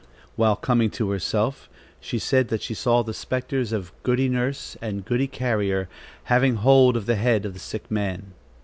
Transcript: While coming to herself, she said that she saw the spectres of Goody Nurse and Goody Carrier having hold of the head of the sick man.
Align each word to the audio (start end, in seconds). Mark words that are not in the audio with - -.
While 0.35 0.55
coming 0.55 0.89
to 0.97 1.11
herself, 1.11 1.69
she 1.99 2.17
said 2.17 2.47
that 2.47 2.63
she 2.63 2.73
saw 2.73 3.03
the 3.03 3.13
spectres 3.13 3.71
of 3.71 3.91
Goody 4.01 4.27
Nurse 4.29 4.75
and 4.81 5.05
Goody 5.05 5.27
Carrier 5.27 5.89
having 6.23 6.55
hold 6.55 6.97
of 6.97 7.05
the 7.05 7.17
head 7.17 7.45
of 7.45 7.53
the 7.53 7.59
sick 7.59 7.91
man. 7.91 8.33